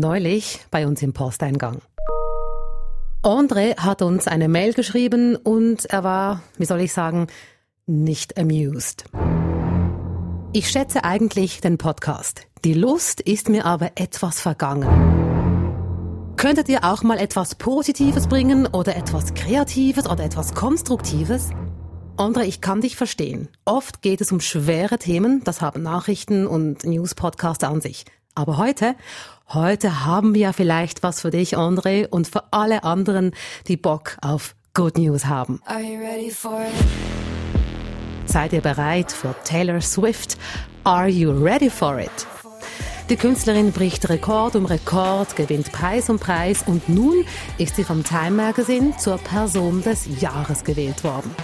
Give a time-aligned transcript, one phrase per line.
[0.00, 1.82] Neulich bei uns im Posteingang.
[3.22, 7.26] André hat uns eine Mail geschrieben und er war, wie soll ich sagen,
[7.84, 9.04] nicht amused.
[10.54, 12.46] Ich schätze eigentlich den Podcast.
[12.64, 14.88] Die Lust ist mir aber etwas vergangen.
[16.38, 21.50] Könntet ihr auch mal etwas Positives bringen oder etwas Kreatives oder etwas Konstruktives?
[22.16, 23.50] Andre, ich kann dich verstehen.
[23.66, 28.06] Oft geht es um schwere Themen, das haben Nachrichten und News-Podcaster an sich.
[28.34, 28.94] Aber heute,
[29.52, 33.32] heute haben wir vielleicht was für dich, Andre, und für alle anderen,
[33.66, 35.60] die Bock auf Good News haben.
[38.26, 40.38] Seid ihr bereit für Taylor Swift?
[40.84, 42.26] Are you ready for it?
[43.10, 47.24] Die Künstlerin bricht Rekord um Rekord, gewinnt Preis um Preis und nun
[47.58, 51.34] ist sie vom Time Magazine zur Person des Jahres gewählt worden.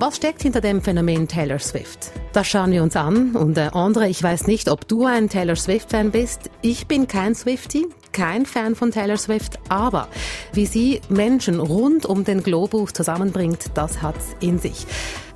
[0.00, 2.12] Was steckt hinter dem Phänomen Taylor Swift?
[2.32, 3.34] Das schauen wir uns an.
[3.34, 6.50] Und äh, Andre, ich weiß nicht, ob du ein Taylor Swift-Fan bist.
[6.62, 10.06] Ich bin kein Swiftie, kein Fan von Taylor Swift, aber
[10.52, 14.86] wie sie Menschen rund um den Globus zusammenbringt, das hat's in sich.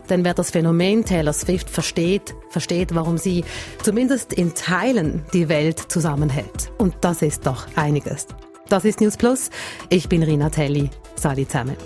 [0.09, 3.45] Denn wer das Phänomen Taylor Swift versteht, versteht, warum sie
[3.83, 6.70] zumindest in Teilen die Welt zusammenhält.
[6.79, 8.29] Und das ist doch einiges.
[8.69, 9.51] Das ist News Plus.
[9.89, 10.89] Ich bin Rina Telli.
[11.17, 11.77] Sali zusammen.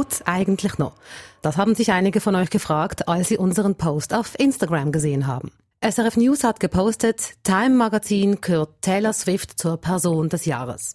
[0.00, 0.94] Geht eigentlich noch?
[1.42, 5.50] Das haben sich einige von euch gefragt, als sie unseren Post auf Instagram gesehen haben.
[5.82, 10.92] SRF News hat gepostet, Time Magazin gehört Taylor Swift zur Person des Jahres.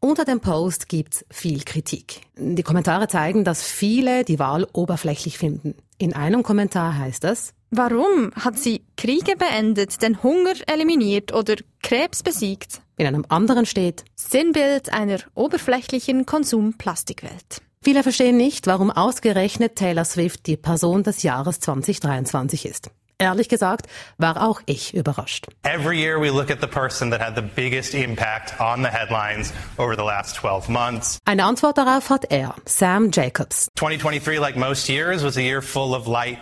[0.00, 2.22] Unter dem Post gibt's viel Kritik.
[2.36, 5.74] Die Kommentare zeigen, dass viele die Wahl oberflächlich finden.
[5.98, 12.22] In einem Kommentar heißt es, Warum hat sie Kriege beendet, den Hunger eliminiert oder Krebs
[12.22, 12.82] besiegt?
[12.98, 17.62] In einem anderen steht, Sinnbild einer oberflächlichen Konsumplastikwelt.
[17.84, 22.90] Viele verstehen nicht, warum ausgerechnet Taylor Swift die Person des Jahres 2023 ist.
[23.22, 23.86] Ehrlich gesagt
[24.18, 25.46] war auch ich überrascht.
[25.62, 29.52] Every year we look at the person that had the biggest impact on the headlines
[29.78, 31.18] over the last 12 months.
[31.24, 33.68] Eine Antwort darauf hat er, Sam Jacobs.
[33.76, 36.38] 2023 like most years was a year full of light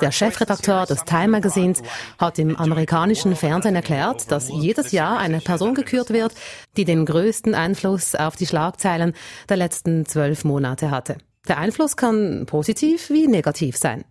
[0.00, 1.82] der Chefredakteur des Time Magazins
[2.18, 6.32] hat im amerikanischen Fernsehen erklärt, dass jedes Jahr eine Person gekürt wird,
[6.76, 9.14] die den größten Einfluss auf die Schlagzeilen
[9.48, 11.18] der letzten zwölf Monate hatte.
[11.48, 14.04] Der Einfluss kann positiv wie negativ sein.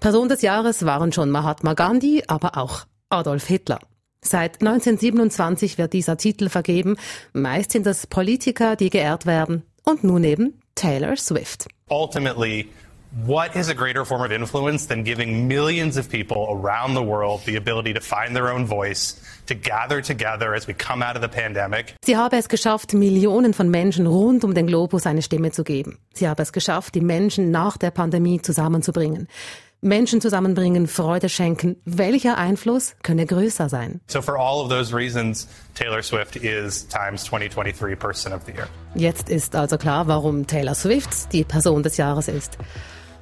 [0.00, 3.78] Person des Jahres waren schon Mahatma Gandhi, aber auch Adolf Hitler.
[4.20, 6.96] Seit 1927 wird dieser Titel vergeben.
[7.32, 9.62] Meist sind es Politiker, die geehrt werden.
[9.84, 11.68] Und nun eben Taylor Swift.
[11.88, 12.68] Ultimately
[13.22, 17.42] What is a greater form of influence than giving millions of people around the world
[17.46, 19.14] the ability to find their own voice,
[19.46, 21.94] to gather together as we come out of the pandemic?
[22.04, 25.98] Sie habe es geschafft, Millionen von Menschen rund um den Globus eine Stimme zu geben.
[26.12, 29.28] Sie habe es geschafft, die Menschen nach der Pandemie zusammenzubringen.
[29.84, 31.76] Menschen zusammenbringen, Freude schenken.
[31.84, 34.00] Welcher Einfluss könne größer sein?
[34.06, 38.66] So for all of those reasons, Taylor Swift is Times 2023 Person of the Year.
[38.94, 42.56] Jetzt ist also klar, warum Taylor Swift die Person des Jahres ist.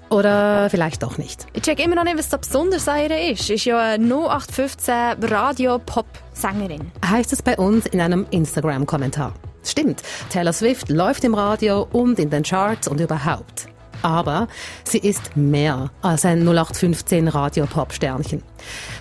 [0.08, 1.46] Oder vielleicht doch nicht.
[1.52, 3.50] Ich check immer noch nicht, was da besonders an ihr ist.
[3.50, 6.92] Ist ja eine 0815 Radio-Pop-Sängerin.
[7.04, 9.34] Heißt es bei uns in einem Instagram-Kommentar.
[9.64, 13.71] Stimmt, Taylor Swift läuft im Radio und in den Charts und überhaupt.
[14.02, 14.48] Aber
[14.84, 18.42] sie ist mehr als ein 0815 Radio-Pop-Sternchen.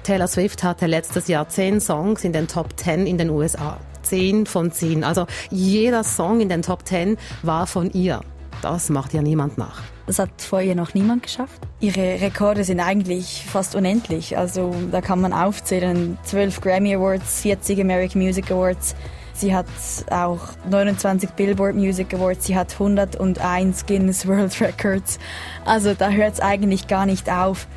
[0.04, 3.78] Taylor Swift hatte letztes Jahr zehn Songs in den Top 10 in den USA.
[4.04, 5.04] Zehn von zehn.
[5.04, 8.22] Also jeder Song in den Top 10 war von ihr.
[8.62, 9.82] Das macht ja niemand nach.
[10.06, 11.62] Das hat vor ihr noch niemand geschafft.
[11.80, 14.38] Ihre Rekorde sind eigentlich fast unendlich.
[14.38, 16.18] Also da kann man aufzählen.
[16.24, 18.96] 12 Grammy Awards, 40 American Music Awards.
[19.34, 19.66] Sie hat
[20.10, 25.20] auch 29 Billboard Music Awards, sie hat 101 Guinness World Records.
[25.66, 27.68] Also da hört es eigentlich gar nicht auf.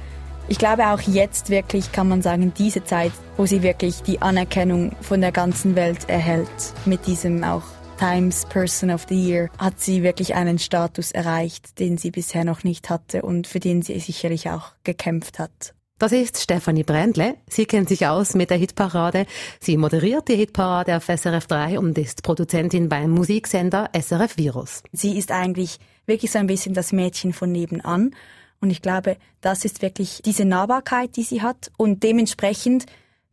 [0.46, 4.94] Ich glaube auch jetzt wirklich kann man sagen, diese Zeit, wo sie wirklich die Anerkennung
[5.00, 6.48] von der ganzen Welt erhält,
[6.84, 7.62] mit diesem auch
[7.98, 12.64] Times Person of the Year hat sie wirklich einen Status erreicht, den sie bisher noch
[12.64, 15.74] nicht hatte und für den sie sicherlich auch gekämpft hat.
[16.04, 17.36] Das ist Stefanie Brändle.
[17.48, 19.24] Sie kennt sich aus mit der Hitparade.
[19.58, 24.82] Sie moderiert die Hitparade auf SRF 3 und ist Produzentin beim Musiksender SRF Virus.
[24.92, 28.14] Sie ist eigentlich wirklich so ein bisschen das Mädchen von nebenan.
[28.60, 31.72] Und ich glaube, das ist wirklich diese Nahbarkeit, die sie hat.
[31.78, 32.84] Und dementsprechend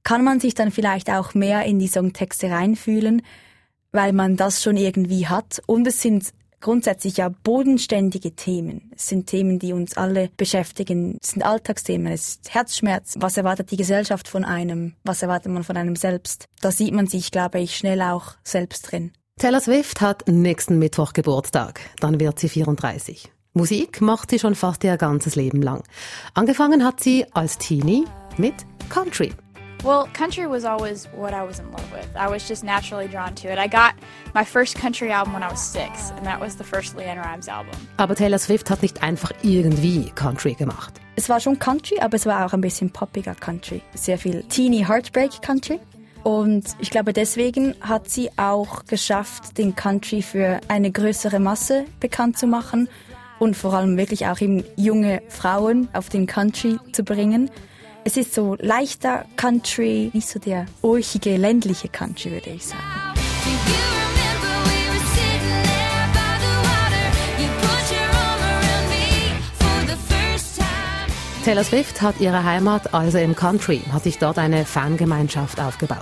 [0.03, 3.21] kann man sich dann vielleicht auch mehr in die Songtexte reinfühlen
[3.91, 5.61] weil man das schon irgendwie hat.
[5.65, 6.31] Und es sind
[6.61, 8.91] grundsätzlich ja bodenständige Themen.
[8.95, 11.17] Es sind Themen, die uns alle beschäftigen.
[11.21, 12.11] Es sind Alltagsthemen.
[12.11, 13.15] Es ist Herzschmerz.
[13.17, 14.93] Was erwartet die Gesellschaft von einem?
[15.03, 16.45] Was erwartet man von einem selbst?
[16.61, 19.11] Da sieht man sich, glaube ich, schnell auch selbst drin.
[19.39, 21.81] Taylor Swift hat nächsten Mittwoch Geburtstag.
[21.99, 23.31] Dann wird sie 34.
[23.53, 25.83] Musik macht sie schon fast ihr ganzes Leben lang.
[26.33, 28.05] Angefangen hat sie als Teenie
[28.37, 28.53] mit
[28.89, 29.33] Country.
[29.83, 32.07] Well, country was always what I was in love with.
[32.15, 33.57] I was just naturally drawn to it.
[33.57, 33.95] I got
[34.35, 37.47] my first country album when I was six, and that was the first Leanne Rimes
[37.47, 37.75] album.
[37.97, 40.93] Aber Taylor Swift hat nicht einfach irgendwie Country gemacht.
[41.15, 43.81] Es war schon Country, aber es war auch ein bisschen poppiger Country.
[43.95, 45.79] Sehr viel Teeny Heartbreak Country.
[46.23, 52.37] Und ich glaube, deswegen hat sie auch geschafft, den Country für eine größere Masse bekannt
[52.37, 52.87] zu machen
[53.39, 57.49] und vor allem wirklich auch eben junge Frauen auf den Country zu bringen.
[58.03, 62.81] Es ist so leichter Country, nicht so der urchige ländliche Country, würde ich sagen.
[71.45, 75.97] Taylor Swift hat ihre Heimat also im Country, hat sich dort eine Fangemeinschaft aufgebaut.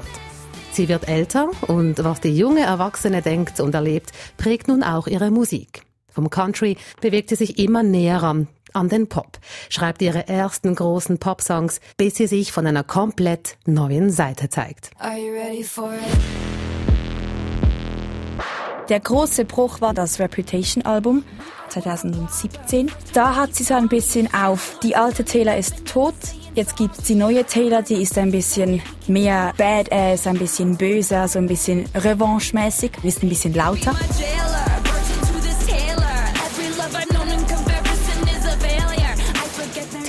[0.72, 5.31] Sie wird älter und was die junge Erwachsene denkt und erlebt, prägt nun auch ihre
[5.31, 5.88] Musik.
[6.12, 9.40] Vom Country bewegt sie sich immer näher an, an den Pop,
[9.70, 14.92] schreibt ihre ersten großen Pop-Songs, bis sie sich von einer komplett neuen Seite zeigt.
[18.90, 21.24] Der große Bruch war das Reputation-Album
[21.70, 22.92] 2017.
[23.14, 26.16] Da hat sie so ein bisschen auf, die alte Taylor ist tot,
[26.56, 31.28] jetzt gibt es die neue Taylor, die ist ein bisschen mehr badass, ein bisschen böser,
[31.28, 33.96] so ein bisschen revanchemäßig, ist ein bisschen lauter.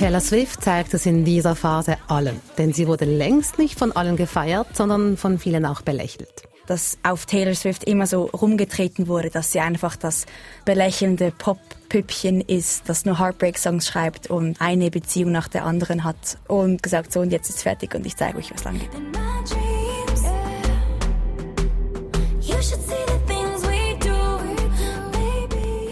[0.01, 4.15] Taylor Swift zeigt es in dieser Phase allen, denn sie wurde längst nicht von allen
[4.15, 6.41] gefeiert, sondern von vielen auch belächelt.
[6.65, 10.25] Dass auf Taylor Swift immer so rumgetreten wurde, dass sie einfach das
[10.65, 16.81] belächelnde Pop-Püppchen ist, das nur Heartbreak-Songs schreibt und eine Beziehung nach der anderen hat und
[16.81, 19.10] gesagt, so und jetzt ist fertig und ich zeige euch, was lang geht.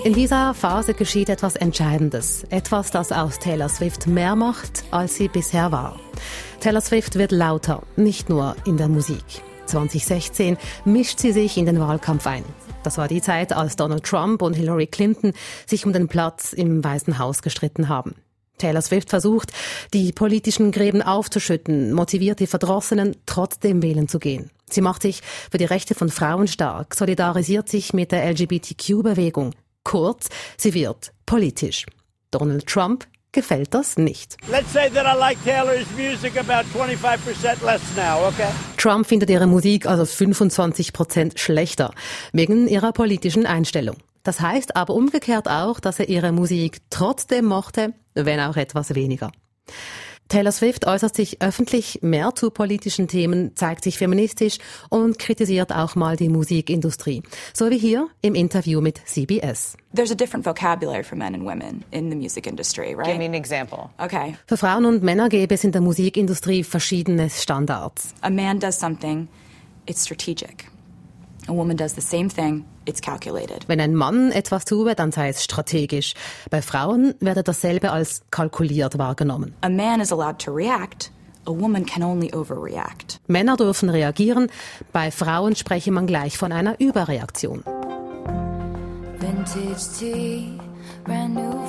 [0.10, 2.44] In dieser Phase geschieht etwas Entscheidendes.
[2.50, 6.00] Etwas, das aus Taylor Swift mehr macht, als sie bisher war.
[6.62, 9.24] Taylor Swift wird lauter, nicht nur in der Musik.
[9.68, 12.44] 2016 mischt sie sich in den Wahlkampf ein.
[12.82, 15.34] Das war die Zeit, als Donald Trump und Hillary Clinton
[15.68, 18.16] sich um den Platz im Weißen Haus gestritten haben.
[18.58, 19.52] Taylor Swift versucht,
[19.94, 24.50] die politischen Gräben aufzuschütten, motiviert die Verdrossenen, trotzdem wählen zu gehen.
[24.72, 25.22] Sie macht sich
[25.52, 29.54] für die Rechte von Frauen stark, solidarisiert sich mit der LGBTQ-Bewegung,
[29.84, 31.86] Kurz, sie wird politisch.
[32.32, 34.38] Donald Trump gefällt das nicht.
[34.50, 34.66] Like
[37.96, 38.50] now, okay?
[38.78, 41.94] Trump findet ihre Musik also 25 Prozent schlechter,
[42.34, 43.98] wegen ihrer politischen Einstellung.
[44.24, 49.32] Das heißt aber umgekehrt auch, dass er ihre Musik trotzdem mochte, wenn auch etwas weniger.
[50.30, 54.60] Taylor Swift äußert sich öffentlich mehr zu politischen Themen, zeigt sich feministisch
[54.90, 57.24] und kritisiert auch mal die Musikindustrie.
[57.52, 59.76] So wie hier im Interview mit CBS.
[59.96, 63.08] There's a different vocabulary for men and women in the music industry, right?
[63.08, 63.90] Give me an example.
[63.98, 64.36] Okay.
[64.46, 68.14] Für Frauen und Männer gäbe es in der Musikindustrie verschiedene Standards.
[68.22, 69.28] A man does something,
[69.88, 70.70] it's strategic.
[71.50, 73.68] A woman does the same thing, it's calculated.
[73.68, 76.14] Wenn ein Mann etwas tue, dann sei es strategisch.
[76.52, 79.56] Bei Frauen werde dasselbe als kalkuliert wahrgenommen.
[79.62, 81.12] A man is allowed to react.
[81.48, 83.20] A woman can only overreact.
[83.26, 84.52] Männer dürfen reagieren,
[84.94, 87.64] bei Frauen spreche man gleich von einer Überreaktion.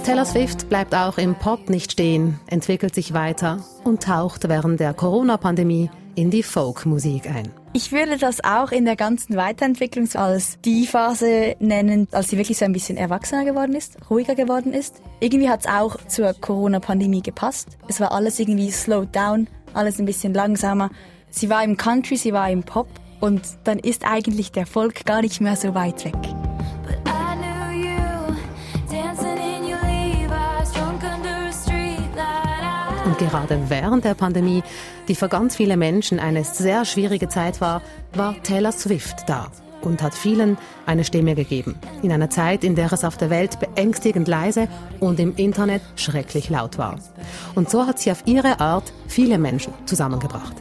[0.05, 4.93] Taylor Swift bleibt auch im Pop nicht stehen, entwickelt sich weiter und taucht während der
[4.93, 7.51] Corona-Pandemie in die Folkmusik ein.
[7.73, 12.59] Ich würde das auch in der ganzen Weiterentwicklung als die Phase nennen, als sie wirklich
[12.59, 15.01] so ein bisschen erwachsener geworden ist, ruhiger geworden ist.
[15.21, 17.69] Irgendwie hat es auch zur Corona-Pandemie gepasst.
[17.89, 20.91] Es war alles irgendwie slowed down, alles ein bisschen langsamer.
[21.31, 22.89] Sie war im Country, sie war im Pop
[23.21, 26.40] und dann ist eigentlich der Volk gar nicht mehr so weit weg.
[33.21, 34.63] Gerade während der Pandemie,
[35.07, 37.83] die für ganz viele Menschen eine sehr schwierige Zeit war,
[38.15, 39.51] war Taylor Swift da
[39.83, 41.79] und hat vielen eine Stimme gegeben.
[42.03, 44.69] In einer Zeit, in der es auf der Welt beängstigend leise
[45.01, 46.99] und im Internet schrecklich laut war.
[47.55, 50.55] Und so hat sie auf ihre Art viele Menschen zusammengebracht.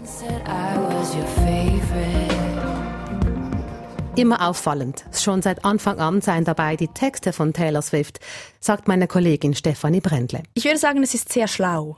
[4.15, 8.19] Immer auffallend, schon seit Anfang an seien dabei die Texte von Taylor Swift,
[8.59, 10.43] sagt meine Kollegin Stefanie Brendle.
[10.55, 11.97] Ich würde sagen, es ist sehr schlau.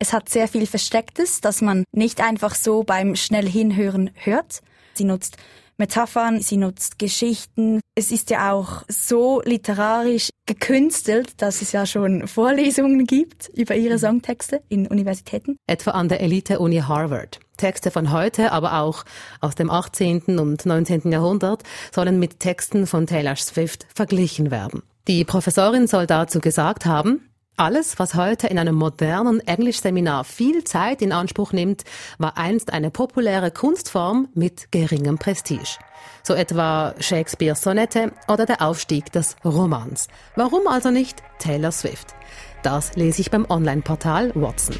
[0.00, 4.60] Es hat sehr viel Verstecktes, das man nicht einfach so beim schnell hinhören hört.
[4.94, 5.36] Sie nutzt
[5.76, 7.80] Metaphern, sie nutzt Geschichten.
[7.96, 13.98] Es ist ja auch so literarisch gekünstelt, dass es ja schon Vorlesungen gibt über ihre
[13.98, 15.56] Songtexte in Universitäten.
[15.66, 17.40] Etwa an der Elite-Uni Harvard.
[17.56, 19.04] Texte von heute, aber auch
[19.40, 20.38] aus dem 18.
[20.38, 21.10] und 19.
[21.10, 24.82] Jahrhundert sollen mit Texten von Taylor Swift verglichen werden.
[25.08, 27.28] Die Professorin soll dazu gesagt haben,
[27.58, 31.84] alles, was heute in einem modernen Englischseminar viel Zeit in Anspruch nimmt,
[32.18, 35.78] war einst eine populäre Kunstform mit geringem Prestige.
[36.22, 40.08] So etwa Shakespeares Sonette oder der Aufstieg des Romans.
[40.36, 42.14] Warum also nicht Taylor Swift?
[42.62, 44.76] Das lese ich beim Online-Portal Watson.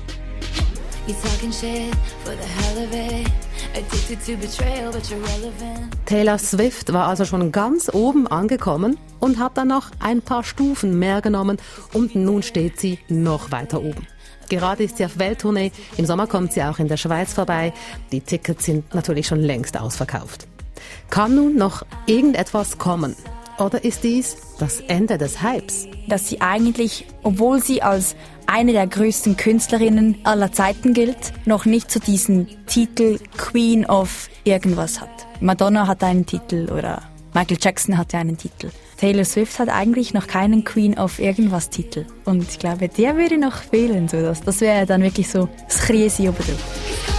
[6.06, 10.98] Taylor Swift war also schon ganz oben angekommen und hat dann noch ein paar Stufen
[10.98, 11.58] mehr genommen
[11.92, 14.06] und nun steht sie noch weiter oben.
[14.48, 17.72] Gerade ist sie auf Welttournee, im Sommer kommt sie auch in der Schweiz vorbei.
[18.12, 20.46] Die Tickets sind natürlich schon längst ausverkauft.
[21.10, 23.14] Kann nun noch irgendetwas kommen?
[23.58, 25.88] Oder ist dies das Ende des Hypes?
[26.06, 28.14] Dass sie eigentlich, obwohl sie als
[28.46, 34.28] eine der größten Künstlerinnen aller Zeiten gilt, noch nicht zu so diesen Titel Queen of
[34.44, 35.10] irgendwas hat.
[35.40, 37.02] Madonna hat einen Titel oder
[37.34, 38.70] Michael Jackson hatte einen Titel.
[38.96, 42.06] Taylor Swift hat eigentlich noch keinen Queen of irgendwas Titel.
[42.24, 44.08] Und ich glaube, der würde noch fehlen.
[44.08, 47.17] So das, wäre dann wirklich so das Kriesi oben drauf.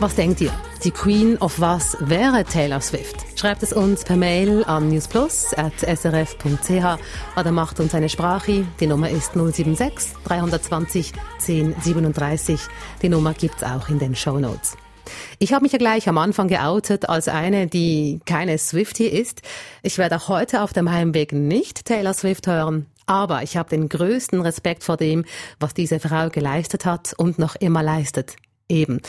[0.00, 0.52] Was denkt ihr?
[0.82, 3.38] Die Queen of was wäre Taylor Swift?
[3.38, 8.64] Schreibt es uns per Mail an newsplus.srf.ch oder macht uns eine Sprache.
[8.80, 11.12] Die Nummer ist 076 320
[11.46, 12.60] 1037.
[13.02, 14.78] Die Nummer gibt's auch in den Show Notes.
[15.38, 19.42] Ich habe mich ja gleich am Anfang geoutet als eine, die keine Swiftie ist.
[19.82, 22.86] Ich werde auch heute auf dem Heimweg nicht Taylor Swift hören.
[23.04, 25.26] Aber ich habe den größten Respekt vor dem,
[25.58, 28.36] was diese Frau geleistet hat und noch immer leistet.
[28.70, 29.00] Eben.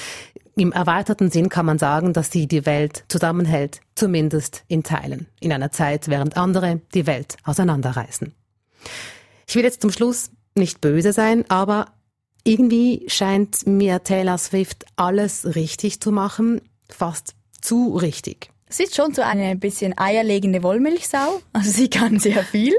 [0.55, 5.53] Im erweiterten Sinn kann man sagen, dass sie die Welt zusammenhält, zumindest in Teilen, in
[5.53, 8.33] einer Zeit, während andere die Welt auseinanderreißen.
[9.47, 11.87] Ich will jetzt zum Schluss nicht böse sein, aber
[12.43, 18.51] irgendwie scheint mir Taylor Swift alles richtig zu machen, fast zu richtig.
[18.73, 21.41] Sie ist schon so eine bisschen eierlegende Wollmilchsau.
[21.53, 22.73] Also sie kann sehr viel.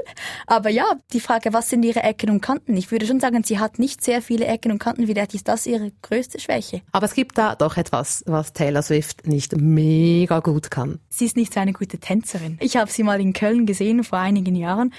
[0.47, 2.75] Aber ja, die Frage, was sind ihre Ecken und Kanten?
[2.75, 5.05] Ich würde schon sagen, sie hat nicht sehr viele Ecken und Kanten.
[5.05, 6.81] Vielleicht ist das ihre größte Schwäche.
[6.91, 10.99] Aber es gibt da doch etwas, was Taylor Swift nicht mega gut kann.
[11.09, 12.57] Sie ist nicht so eine gute Tänzerin.
[12.59, 14.91] Ich habe sie mal in Köln gesehen vor einigen Jahren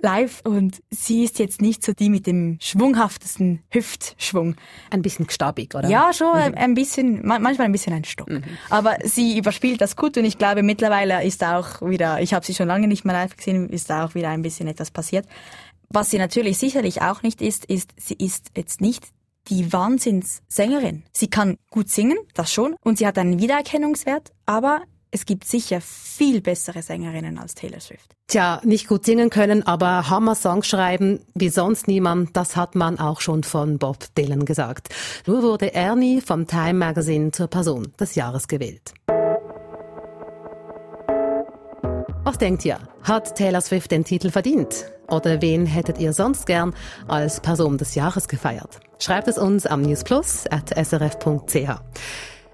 [0.00, 4.56] live und sie ist jetzt nicht so die mit dem schwunghaftesten Hüftschwung.
[4.90, 5.88] Ein bisschen gestabig, oder?
[5.88, 6.54] Ja, schon mhm.
[6.56, 8.28] ein bisschen, manchmal ein bisschen ein Stock.
[8.28, 8.44] Mhm.
[8.70, 12.54] Aber sie überspielt das gut und ich glaube mittlerweile ist auch wieder, ich habe sie
[12.54, 15.26] schon lange nicht mehr live gesehen, ist auch wieder ein bisschen etwas passiert.
[15.90, 19.04] Was sie natürlich sicherlich auch nicht ist, ist, sie ist jetzt nicht
[19.48, 21.04] die Wahnsinnssängerin.
[21.12, 25.80] Sie kann gut singen, das schon, und sie hat einen Wiedererkennungswert, aber es gibt sicher
[25.80, 28.14] viel bessere Sängerinnen als Taylor Swift.
[28.26, 33.20] Tja, nicht gut singen können, aber Hammer-Songs schreiben wie sonst niemand, das hat man auch
[33.20, 34.88] schon von Bob Dylan gesagt.
[35.26, 38.92] Nur wurde Ernie vom Time Magazine zur Person des Jahres gewählt.
[42.24, 42.78] Was denkt ihr?
[43.04, 44.84] Hat Taylor Swift den Titel verdient?
[45.08, 46.74] Oder wen hättet ihr sonst gern
[47.06, 48.80] als Person des Jahres gefeiert?
[48.98, 51.70] Schreibt es uns am newsplus.srf.ch.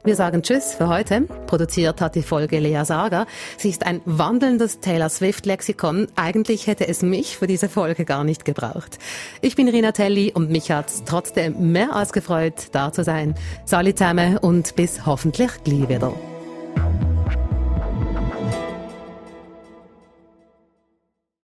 [0.05, 1.23] Wir sagen Tschüss für heute.
[1.47, 3.27] Produziert hat die Folge Lea Sager.
[3.57, 6.09] Sie ist ein wandelndes Taylor Swift-Lexikon.
[6.15, 8.99] Eigentlich hätte es mich für diese Folge gar nicht gebraucht.
[9.41, 13.35] Ich bin Rina Telli und mich hat's trotzdem mehr als gefreut, da zu sein.
[13.65, 16.13] Salut zusammen und bis hoffentlich gleich wieder.